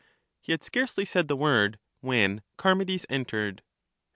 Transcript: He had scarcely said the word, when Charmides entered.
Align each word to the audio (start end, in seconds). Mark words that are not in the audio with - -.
He 0.39 0.51
had 0.51 0.63
scarcely 0.63 1.05
said 1.05 1.27
the 1.27 1.35
word, 1.35 1.77
when 1.99 2.41
Charmides 2.59 3.05
entered. 3.07 3.61